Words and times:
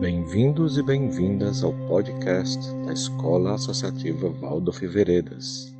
Bem-vindos 0.00 0.78
e 0.78 0.82
bem-vindas 0.82 1.64
ao 1.64 1.72
podcast 1.88 2.72
da 2.86 2.92
Escola 2.92 3.54
Associativa 3.54 4.28
Waldorf 4.28 4.86
Veredas. 4.86 5.74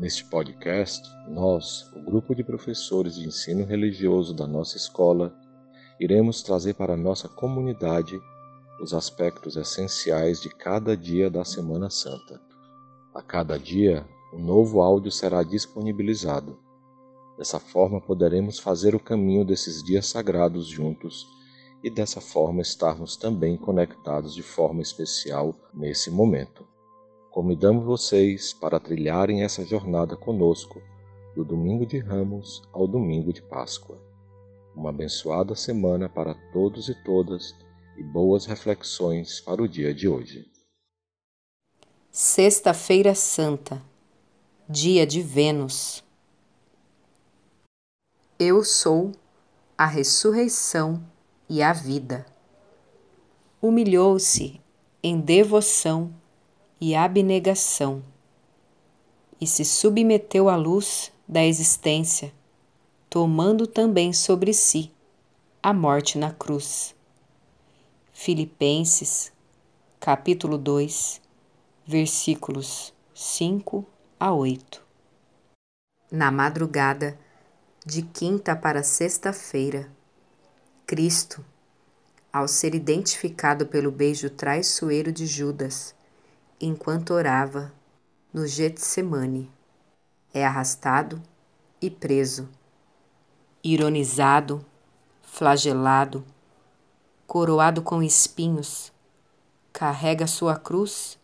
Neste 0.00 0.24
podcast, 0.24 1.06
nós, 1.28 1.86
o 1.94 2.00
grupo 2.00 2.34
de 2.34 2.42
professores 2.42 3.16
de 3.16 3.26
ensino 3.26 3.66
religioso 3.66 4.34
da 4.34 4.46
nossa 4.46 4.78
escola, 4.78 5.36
iremos 6.00 6.40
trazer 6.42 6.72
para 6.72 6.94
a 6.94 6.96
nossa 6.96 7.28
comunidade 7.28 8.18
os 8.80 8.94
aspectos 8.94 9.54
essenciais 9.54 10.40
de 10.40 10.48
cada 10.48 10.96
dia 10.96 11.28
da 11.28 11.44
Semana 11.44 11.90
Santa. 11.90 12.40
A 13.14 13.20
cada 13.20 13.58
dia, 13.58 14.02
um 14.32 14.42
novo 14.42 14.80
áudio 14.80 15.12
será 15.12 15.42
disponibilizado. 15.42 16.58
Dessa 17.36 17.60
forma, 17.60 18.00
poderemos 18.00 18.58
fazer 18.58 18.94
o 18.94 19.00
caminho 19.00 19.44
desses 19.44 19.82
dias 19.84 20.06
sagrados 20.06 20.68
juntos 20.68 21.26
e 21.82 21.90
dessa 21.90 22.20
forma 22.20 22.62
estarmos 22.62 23.16
também 23.16 23.56
conectados 23.56 24.34
de 24.34 24.42
forma 24.42 24.80
especial 24.80 25.54
nesse 25.74 26.10
momento. 26.10 26.66
Convidamos 27.30 27.84
vocês 27.84 28.52
para 28.52 28.78
trilharem 28.78 29.42
essa 29.42 29.64
jornada 29.64 30.16
conosco 30.16 30.80
do 31.34 31.44
domingo 31.44 31.86
de 31.86 31.98
Ramos 31.98 32.62
ao 32.72 32.86
domingo 32.86 33.32
de 33.32 33.42
Páscoa. 33.42 33.98
Uma 34.76 34.90
abençoada 34.90 35.54
semana 35.54 36.08
para 36.08 36.34
todos 36.52 36.88
e 36.88 36.94
todas 37.04 37.54
e 37.96 38.02
boas 38.02 38.46
reflexões 38.46 39.40
para 39.40 39.62
o 39.62 39.68
dia 39.68 39.94
de 39.94 40.08
hoje. 40.08 40.46
Sexta-feira 42.10 43.14
Santa, 43.14 43.82
dia 44.68 45.06
de 45.06 45.22
Vênus. 45.22 46.04
Eu 48.38 48.62
sou 48.62 49.12
a 49.76 49.86
ressurreição 49.86 51.02
e 51.48 51.62
a 51.62 51.72
vida. 51.72 52.26
Humilhou-se 53.60 54.60
em 55.02 55.20
devoção 55.20 56.12
e 56.80 56.94
abnegação 56.94 58.02
e 59.40 59.46
se 59.46 59.64
submeteu 59.64 60.48
à 60.48 60.56
luz 60.56 61.12
da 61.26 61.44
existência, 61.44 62.32
tomando 63.10 63.66
também 63.66 64.12
sobre 64.12 64.52
si 64.52 64.92
a 65.62 65.72
morte 65.72 66.18
na 66.18 66.32
cruz. 66.32 66.94
Filipenses, 68.12 69.32
capítulo 69.98 70.56
2, 70.58 71.20
versículos 71.86 72.92
5 73.14 73.84
a 74.18 74.32
8. 74.32 74.82
Na 76.10 76.30
madrugada 76.30 77.18
de 77.84 78.02
quinta 78.02 78.54
para 78.54 78.82
sexta-feira, 78.82 79.90
Cristo, 80.92 81.42
ao 82.30 82.46
ser 82.46 82.74
identificado 82.74 83.66
pelo 83.66 83.90
beijo 83.90 84.28
traiçoeiro 84.28 85.10
de 85.10 85.26
Judas, 85.26 85.94
enquanto 86.60 87.14
orava 87.14 87.72
no 88.30 88.46
Getsemane, 88.46 89.50
é 90.34 90.44
arrastado 90.44 91.22
e 91.80 91.88
preso, 91.88 92.46
ironizado, 93.64 94.62
flagelado, 95.22 96.22
coroado 97.26 97.80
com 97.80 98.02
espinhos, 98.02 98.92
carrega 99.72 100.26
sua 100.26 100.58
cruz 100.58 101.18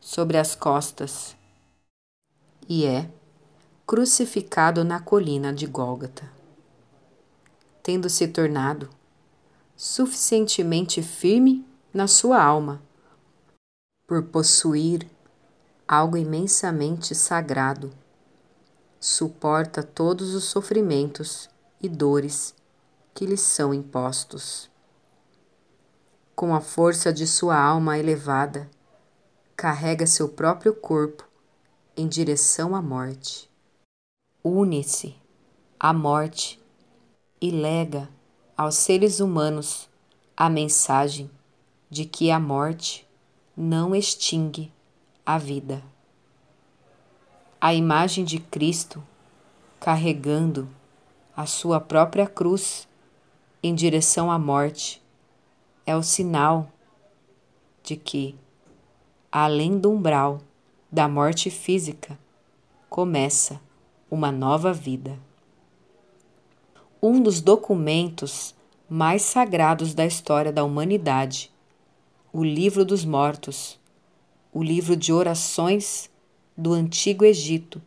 sobre 0.00 0.38
as 0.38 0.54
costas 0.54 1.36
e 2.66 2.86
é 2.86 3.10
crucificado 3.86 4.82
na 4.82 4.98
colina 4.98 5.52
de 5.52 5.66
Gólgota 5.66 6.33
tendo 7.84 8.08
se 8.08 8.26
tornado 8.26 8.88
suficientemente 9.76 11.02
firme 11.02 11.66
na 11.92 12.06
sua 12.08 12.42
alma, 12.42 12.82
por 14.06 14.22
possuir 14.22 15.06
algo 15.86 16.16
imensamente 16.16 17.14
sagrado, 17.14 17.92
suporta 18.98 19.82
todos 19.82 20.34
os 20.34 20.44
sofrimentos 20.44 21.50
e 21.78 21.86
dores 21.86 22.54
que 23.12 23.26
lhe 23.26 23.36
são 23.36 23.74
impostos. 23.74 24.70
Com 26.34 26.54
a 26.54 26.62
força 26.62 27.12
de 27.12 27.26
sua 27.26 27.60
alma 27.60 27.98
elevada, 27.98 28.70
carrega 29.54 30.06
seu 30.06 30.30
próprio 30.30 30.74
corpo 30.74 31.28
em 31.94 32.08
direção 32.08 32.74
à 32.74 32.80
morte. 32.80 33.50
Une-se 34.42 35.14
à 35.78 35.92
morte 35.92 36.63
e 37.44 37.50
lega 37.50 38.08
aos 38.56 38.74
seres 38.76 39.20
humanos 39.20 39.86
a 40.34 40.48
mensagem 40.48 41.30
de 41.90 42.06
que 42.06 42.30
a 42.30 42.40
morte 42.40 43.06
não 43.54 43.94
extingue 43.94 44.72
a 45.26 45.36
vida. 45.36 45.82
A 47.60 47.74
imagem 47.74 48.24
de 48.24 48.38
Cristo 48.38 49.04
carregando 49.78 50.66
a 51.36 51.44
sua 51.44 51.78
própria 51.78 52.26
cruz 52.26 52.88
em 53.62 53.74
direção 53.74 54.30
à 54.30 54.38
morte 54.38 55.02
é 55.84 55.94
o 55.94 56.02
sinal 56.02 56.72
de 57.82 57.94
que, 57.94 58.34
além 59.30 59.78
do 59.78 59.92
umbral 59.92 60.40
da 60.90 61.06
morte 61.06 61.50
física, 61.50 62.18
começa 62.88 63.60
uma 64.10 64.32
nova 64.32 64.72
vida 64.72 65.18
um 67.06 67.20
dos 67.20 67.42
documentos 67.42 68.54
mais 68.88 69.20
sagrados 69.20 69.92
da 69.92 70.06
história 70.06 70.50
da 70.50 70.64
humanidade, 70.64 71.52
o 72.32 72.42
Livro 72.42 72.82
dos 72.82 73.04
Mortos, 73.04 73.78
o 74.50 74.62
livro 74.62 74.96
de 74.96 75.12
orações 75.12 76.10
do 76.56 76.72
Antigo 76.72 77.22
Egito, 77.22 77.82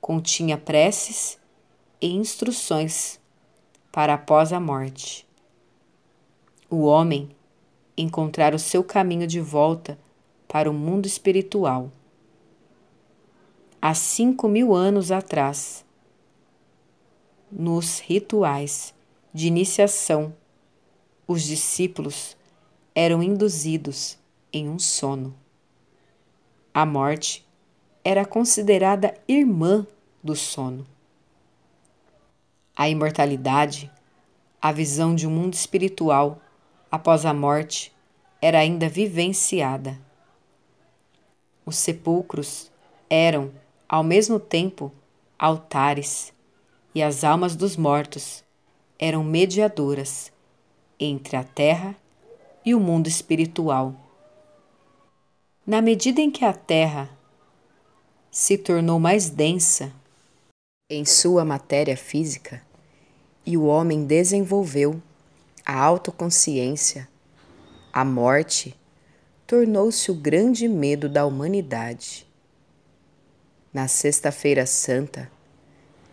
continha 0.00 0.58
preces 0.58 1.38
e 2.00 2.08
instruções 2.08 3.20
para 3.92 4.14
após 4.14 4.52
a 4.52 4.58
morte. 4.58 5.24
O 6.68 6.82
homem 6.82 7.30
encontrar 7.96 8.52
o 8.52 8.58
seu 8.58 8.82
caminho 8.82 9.28
de 9.28 9.40
volta 9.40 9.96
para 10.48 10.68
o 10.68 10.74
mundo 10.74 11.06
espiritual. 11.06 11.92
Há 13.80 13.94
cinco 13.94 14.48
mil 14.48 14.74
anos 14.74 15.12
atrás, 15.12 15.84
nos 17.50 17.98
rituais 17.98 18.94
de 19.32 19.46
iniciação, 19.46 20.34
os 21.26 21.42
discípulos 21.42 22.36
eram 22.94 23.22
induzidos 23.22 24.18
em 24.52 24.68
um 24.68 24.78
sono. 24.78 25.34
A 26.72 26.84
morte 26.84 27.46
era 28.04 28.24
considerada 28.24 29.14
irmã 29.28 29.86
do 30.22 30.34
sono. 30.34 30.86
A 32.76 32.88
imortalidade, 32.88 33.90
a 34.60 34.72
visão 34.72 35.14
de 35.14 35.26
um 35.26 35.30
mundo 35.30 35.54
espiritual 35.54 36.40
após 36.90 37.24
a 37.24 37.32
morte, 37.32 37.92
era 38.40 38.58
ainda 38.58 38.88
vivenciada. 38.88 39.98
Os 41.64 41.76
sepulcros 41.76 42.70
eram, 43.08 43.52
ao 43.88 44.02
mesmo 44.02 44.40
tempo, 44.40 44.90
altares 45.38 46.32
e 46.94 47.02
as 47.02 47.24
almas 47.24 47.54
dos 47.54 47.76
mortos 47.76 48.42
eram 48.98 49.22
mediadoras 49.24 50.32
entre 50.98 51.36
a 51.36 51.44
terra 51.44 51.96
e 52.64 52.74
o 52.74 52.80
mundo 52.80 53.06
espiritual. 53.08 53.94
Na 55.66 55.80
medida 55.80 56.20
em 56.20 56.30
que 56.30 56.44
a 56.44 56.52
terra 56.52 57.08
se 58.30 58.58
tornou 58.58 58.98
mais 58.98 59.30
densa 59.30 59.92
em 60.88 61.04
sua 61.04 61.44
matéria 61.44 61.96
física 61.96 62.62
e 63.46 63.56
o 63.56 63.64
homem 63.64 64.04
desenvolveu 64.04 65.00
a 65.64 65.78
autoconsciência, 65.78 67.08
a 67.92 68.04
morte 68.04 68.76
tornou-se 69.46 70.10
o 70.10 70.14
grande 70.14 70.68
medo 70.68 71.08
da 71.08 71.24
humanidade. 71.24 72.26
Na 73.72 73.88
Sexta-feira 73.88 74.66
Santa, 74.66 75.30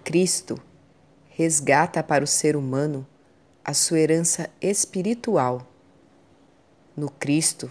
Cristo 0.04 0.62
resgata 1.38 2.02
para 2.02 2.24
o 2.24 2.28
ser 2.28 2.56
humano 2.56 3.06
a 3.64 3.72
sua 3.72 4.00
herança 4.00 4.50
espiritual. 4.60 5.68
No 6.96 7.12
Cristo, 7.12 7.70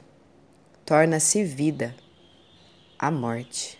torna-se 0.84 1.42
vida 1.42 1.92
a 2.96 3.10
morte. 3.10 3.76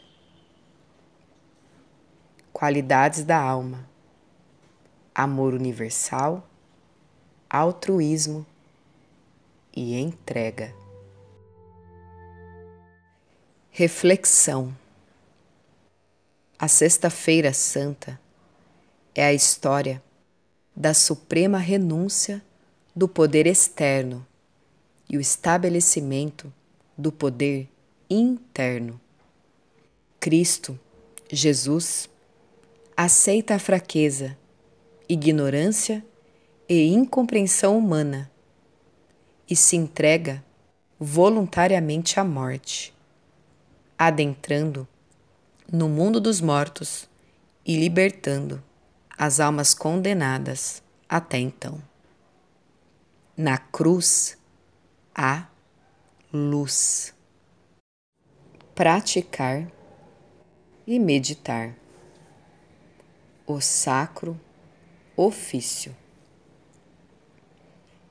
Qualidades 2.52 3.22
da 3.22 3.40
alma: 3.40 3.88
amor 5.14 5.54
universal, 5.54 6.44
altruísmo 7.48 8.44
e 9.72 9.94
entrega. 9.94 10.74
Reflexão: 13.70 14.76
A 16.58 16.66
Sexta-feira 16.66 17.52
Santa 17.52 18.25
é 19.16 19.24
a 19.24 19.32
história 19.32 20.02
da 20.76 20.92
suprema 20.92 21.56
renúncia 21.56 22.42
do 22.94 23.08
poder 23.08 23.46
externo 23.46 24.26
e 25.08 25.16
o 25.16 25.20
estabelecimento 25.20 26.52
do 26.98 27.10
poder 27.10 27.66
interno. 28.10 29.00
Cristo, 30.20 30.78
Jesus, 31.32 32.10
aceita 32.94 33.54
a 33.54 33.58
fraqueza, 33.58 34.36
ignorância 35.08 36.04
e 36.68 36.86
incompreensão 36.88 37.78
humana 37.78 38.30
e 39.48 39.56
se 39.56 39.76
entrega 39.76 40.44
voluntariamente 41.00 42.20
à 42.20 42.24
morte, 42.24 42.92
adentrando 43.98 44.86
no 45.72 45.88
mundo 45.88 46.20
dos 46.20 46.42
mortos 46.42 47.08
e 47.64 47.78
libertando 47.78 48.62
as 49.18 49.40
almas 49.40 49.72
condenadas 49.72 50.82
até 51.08 51.38
então. 51.38 51.80
Na 53.36 53.58
cruz 53.58 54.36
há 55.14 55.46
luz. 56.32 57.14
Praticar 58.74 59.70
e 60.86 60.98
meditar. 60.98 61.74
O 63.46 63.60
sacro 63.60 64.38
ofício. 65.16 65.96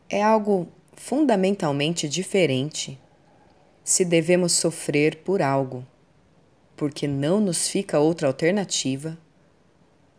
É 0.09 0.23
algo 0.23 0.67
fundamentalmente 0.95 2.07
diferente 2.07 2.99
se 3.83 4.03
devemos 4.03 4.53
sofrer 4.53 5.17
por 5.17 5.41
algo, 5.41 5.85
porque 6.75 7.07
não 7.07 7.39
nos 7.39 7.67
fica 7.67 7.99
outra 7.99 8.27
alternativa, 8.27 9.17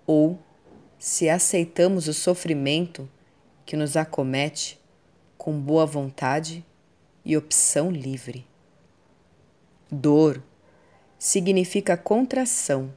ou 0.06 0.38
se 0.98 1.28
aceitamos 1.28 2.08
o 2.08 2.14
sofrimento 2.14 3.08
que 3.64 3.76
nos 3.76 3.96
acomete 3.96 4.80
com 5.36 5.60
boa 5.60 5.84
vontade 5.84 6.64
e 7.24 7.36
opção 7.36 7.90
livre. 7.90 8.46
Dor 9.90 10.42
significa 11.18 11.96
contração, 11.96 12.92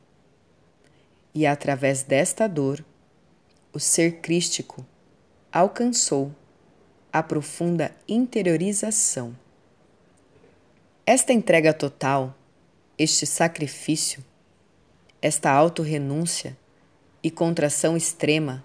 e 1.33 1.45
através 1.45 2.03
desta 2.03 2.47
dor, 2.47 2.83
o 3.71 3.79
ser 3.79 4.19
crístico 4.21 4.85
alcançou 5.51 6.33
a 7.11 7.21
profunda 7.21 7.95
interiorização. 8.07 9.35
Esta 11.05 11.33
entrega 11.33 11.73
total, 11.73 12.35
este 12.97 13.25
sacrifício, 13.25 14.23
esta 15.21 15.51
autorrenúncia 15.51 16.57
e 17.21 17.29
contração 17.29 17.97
extrema 17.97 18.63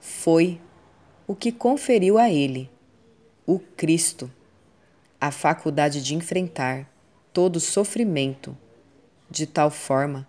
foi 0.00 0.60
o 1.26 1.34
que 1.34 1.52
conferiu 1.52 2.18
a 2.18 2.30
ele, 2.30 2.70
o 3.46 3.58
Cristo, 3.58 4.30
a 5.20 5.30
faculdade 5.30 6.02
de 6.02 6.14
enfrentar 6.14 6.90
todo 7.32 7.60
sofrimento 7.60 8.56
de 9.30 9.46
tal 9.46 9.70
forma 9.70 10.26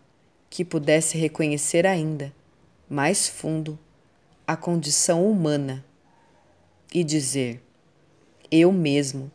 que 0.49 0.63
pudesse 0.63 1.17
reconhecer 1.17 1.87
ainda 1.87 2.33
mais 2.87 3.27
fundo 3.27 3.79
a 4.45 4.57
condição 4.57 5.25
humana 5.25 5.83
e 6.93 7.03
dizer: 7.03 7.63
Eu 8.51 8.71
mesmo 8.71 9.31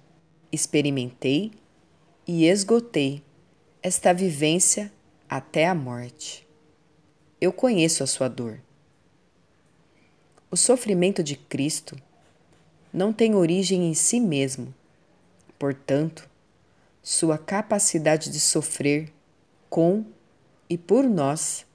experimentei 0.53 1.53
e 2.27 2.45
esgotei 2.47 3.23
esta 3.83 4.13
vivência 4.13 4.93
até 5.29 5.67
a 5.67 5.75
morte. 5.75 6.46
Eu 7.39 7.53
conheço 7.53 8.03
a 8.03 8.07
sua 8.07 8.29
dor. 8.29 8.61
O 10.51 10.57
sofrimento 10.57 11.23
de 11.23 11.37
Cristo 11.37 11.95
não 12.91 13.13
tem 13.13 13.35
origem 13.35 13.91
em 13.91 13.95
si 13.95 14.19
mesmo, 14.19 14.75
portanto, 15.59 16.27
sua 17.03 17.37
capacidade 17.37 18.31
de 18.31 18.41
sofrer 18.41 19.13
com 19.69 20.05
e 20.69 20.79
por 20.79 21.05
nós 21.05 21.67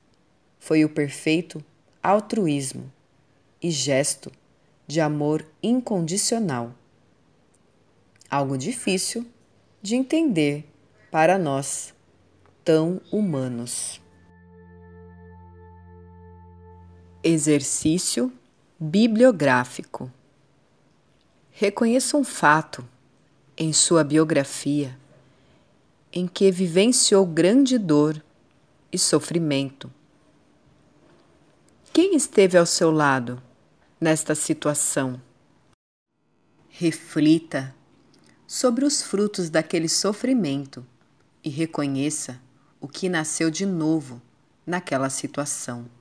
foi 0.59 0.83
o 0.83 0.89
perfeito 0.89 1.63
altruísmo 2.01 2.91
e 3.61 3.69
gesto 3.69 4.31
de 4.87 4.99
amor 4.99 5.45
incondicional. 5.61 6.73
Algo 8.29 8.57
difícil 8.57 9.27
de 9.79 9.95
entender 9.95 10.65
para 11.11 11.37
nós, 11.37 11.93
tão 12.63 12.99
humanos. 13.11 14.01
Exercício 17.23 18.33
bibliográfico. 18.79 20.11
Reconheça 21.51 22.17
um 22.17 22.23
fato 22.23 22.83
em 23.55 23.71
sua 23.71 24.03
biografia 24.03 24.97
em 26.11 26.27
que 26.27 26.51
vivenciou 26.51 27.23
grande 27.27 27.77
dor 27.77 28.23
e 28.91 28.97
sofrimento. 28.97 29.91
Quem 31.93 32.15
esteve 32.15 32.57
ao 32.57 32.65
seu 32.65 32.89
lado 32.89 33.39
nesta 33.99 34.33
situação? 34.33 35.21
Reflita 36.69 37.75
sobre 38.47 38.83
os 38.83 39.03
frutos 39.03 39.47
daquele 39.47 39.87
sofrimento 39.87 40.83
e 41.43 41.49
reconheça 41.49 42.41
o 42.79 42.87
que 42.87 43.07
nasceu 43.07 43.51
de 43.51 43.67
novo 43.67 44.19
naquela 44.65 45.11
situação. 45.11 46.00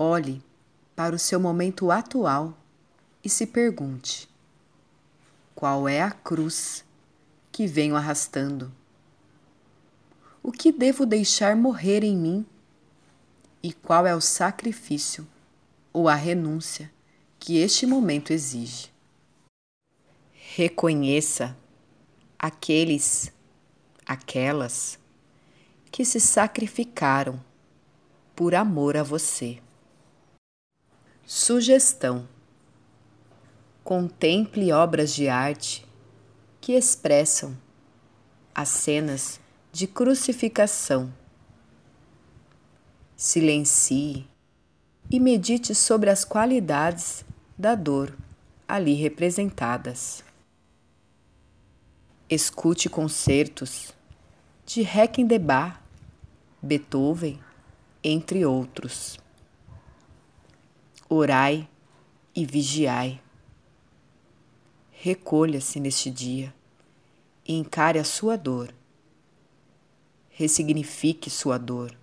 Olhe 0.00 0.40
para 0.94 1.16
o 1.16 1.18
seu 1.18 1.40
momento 1.40 1.90
atual 1.90 2.56
e 3.24 3.28
se 3.28 3.44
pergunte: 3.44 4.28
qual 5.56 5.88
é 5.88 6.00
a 6.00 6.12
cruz 6.12 6.84
que 7.50 7.66
venho 7.66 7.96
arrastando? 7.96 8.70
O 10.40 10.52
que 10.52 10.70
devo 10.70 11.04
deixar 11.04 11.56
morrer 11.56 12.04
em 12.04 12.16
mim? 12.16 12.46
E 13.60 13.72
qual 13.72 14.06
é 14.06 14.14
o 14.14 14.20
sacrifício 14.20 15.26
ou 15.92 16.08
a 16.08 16.14
renúncia 16.14 16.92
que 17.40 17.58
este 17.58 17.84
momento 17.84 18.32
exige? 18.32 18.92
Reconheça 20.32 21.56
aqueles, 22.38 23.32
aquelas 24.06 24.96
que 25.90 26.04
se 26.04 26.20
sacrificaram 26.20 27.42
por 28.36 28.54
amor 28.54 28.96
a 28.96 29.02
você. 29.02 29.60
Sugestão: 31.30 32.26
Contemple 33.84 34.72
obras 34.72 35.14
de 35.14 35.28
arte 35.28 35.86
que 36.58 36.72
expressam 36.72 37.54
as 38.54 38.70
cenas 38.70 39.38
de 39.70 39.86
crucificação. 39.86 41.12
Silencie 43.14 44.26
e 45.10 45.20
medite 45.20 45.74
sobre 45.74 46.08
as 46.08 46.24
qualidades 46.24 47.26
da 47.58 47.74
dor 47.74 48.16
ali 48.66 48.94
representadas. 48.94 50.24
Escute 52.26 52.88
concertos 52.88 53.92
de 54.64 54.80
Reckendebar, 54.80 55.82
Beethoven, 56.62 57.38
entre 58.02 58.46
outros. 58.46 59.18
Orai 61.10 61.66
e 62.34 62.44
vigiai. 62.44 63.18
Recolha-se 64.90 65.80
neste 65.80 66.10
dia 66.10 66.54
e 67.46 67.54
encare 67.54 67.98
a 67.98 68.04
sua 68.04 68.36
dor. 68.36 68.74
Ressignifique 70.28 71.30
sua 71.30 71.56
dor. 71.56 71.96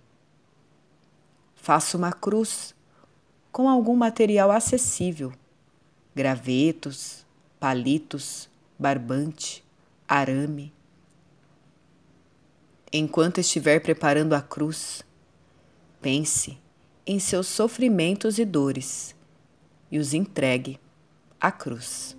Faça 1.54 1.96
uma 1.96 2.12
cruz 2.12 2.74
com 3.52 3.68
algum 3.68 3.94
material 3.94 4.50
acessível: 4.50 5.32
gravetos, 6.12 7.24
palitos, 7.60 8.50
barbante, 8.76 9.64
arame. 10.08 10.72
Enquanto 12.92 13.38
estiver 13.38 13.78
preparando 13.80 14.32
a 14.32 14.42
cruz, 14.42 15.04
pense 16.02 16.58
em 17.06 17.18
seus 17.18 17.46
sofrimentos 17.46 18.38
e 18.38 18.44
dores 18.44 19.14
e 19.90 19.98
os 19.98 20.12
entregue 20.12 20.80
à 21.40 21.52
cruz. 21.52 22.16